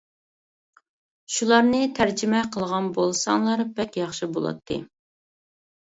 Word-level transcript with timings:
شۇلارنى 1.35 1.81
تەرجىمە 2.01 2.41
قىلغان 2.55 2.89
بولساڭلار 2.97 3.65
بەك 3.79 4.03
ياخشى 4.03 4.31
بولاتتى. 4.39 4.83